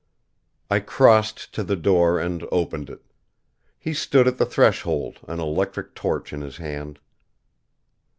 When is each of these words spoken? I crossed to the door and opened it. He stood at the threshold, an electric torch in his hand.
I 0.71 0.79
crossed 0.79 1.53
to 1.53 1.63
the 1.63 1.75
door 1.75 2.17
and 2.19 2.43
opened 2.51 2.89
it. 2.89 3.03
He 3.77 3.93
stood 3.93 4.27
at 4.27 4.39
the 4.39 4.47
threshold, 4.47 5.19
an 5.27 5.39
electric 5.39 5.93
torch 5.93 6.33
in 6.33 6.41
his 6.41 6.57
hand. 6.57 6.97